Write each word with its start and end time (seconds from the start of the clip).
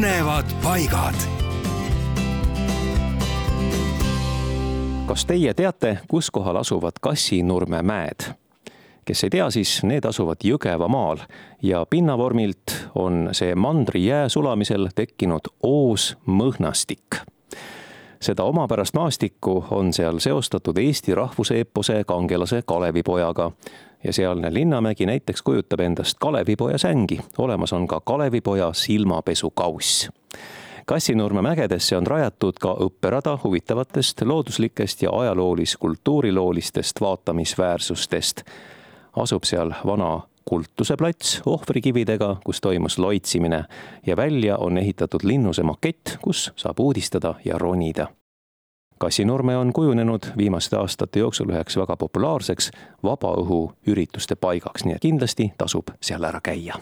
põnevad 0.00 0.48
paigad. 0.62 1.14
kas 5.06 5.24
teie 5.28 5.52
teate, 5.54 5.98
kus 6.08 6.30
kohal 6.30 6.56
asuvad 6.56 6.96
Kassinurme 7.00 7.82
mäed? 7.82 8.32
kes 9.04 9.24
ei 9.24 9.30
tea, 9.30 9.50
siis 9.50 9.82
need 9.84 10.04
asuvad 10.08 10.40
Jõgevamaal 10.44 11.20
ja 11.62 11.84
pinnavormilt 11.90 12.88
on 12.94 13.28
see 13.36 13.52
mandri 13.54 14.06
jää 14.06 14.28
sulamisel 14.28 14.88
tekkinud 14.96 15.52
oosmõhnastik 15.68 17.20
seda 18.20 18.44
omapärast 18.48 18.94
maastikku 18.94 19.64
on 19.70 19.92
seal 19.92 20.18
seostatud 20.18 20.78
Eesti 20.78 21.14
rahvuseepose 21.14 22.04
kangelase 22.06 22.62
Kalevipojaga 22.66 23.50
ja 24.04 24.12
sealne 24.12 24.54
Linnamägi 24.54 25.06
näiteks 25.06 25.42
kujutab 25.42 25.80
endast 25.80 26.18
Kalevipoja 26.20 26.78
sängi, 26.78 27.20
olemas 27.38 27.72
on 27.72 27.88
ka 27.88 28.00
Kalevipoja 28.00 28.72
silmapesukauss. 28.72 30.08
Kassinurme 30.86 31.42
mägedesse 31.42 31.96
on 31.96 32.06
rajatud 32.06 32.58
ka 32.60 32.72
õpperada 32.82 33.38
huvitavatest 33.44 34.22
looduslikest 34.22 35.02
ja 35.02 35.10
ajaloolis-kultuuriloolistest 35.10 37.00
vaatamisväärsustest. 37.00 38.42
asub 39.16 39.44
seal 39.44 39.72
vana 39.86 40.20
kultuse 40.44 40.96
plats 40.96 41.42
ohvrikividega, 41.46 42.36
kus 42.44 42.60
toimus 42.60 42.98
loitsimine 42.98 43.64
ja 44.06 44.16
välja 44.16 44.56
on 44.56 44.78
ehitatud 44.78 45.20
linnuse 45.24 45.62
makett, 45.62 46.16
kus 46.22 46.52
saab 46.56 46.80
uudistada 46.80 47.34
ja 47.44 47.58
ronida 47.58 48.06
Kassinurme 49.00 49.56
on 49.56 49.72
kujunenud 49.72 50.26
viimaste 50.36 50.76
aastate 50.76 51.22
jooksul 51.22 51.48
üheks 51.54 51.78
väga 51.80 51.96
populaarseks 51.96 52.70
vabaõhuürituste 53.02 54.36
paigaks, 54.36 54.84
nii 54.84 54.98
et 54.98 55.04
kindlasti 55.08 55.52
tasub 55.58 55.94
seal 56.04 56.28
ära 56.28 56.42
käia 56.44 56.76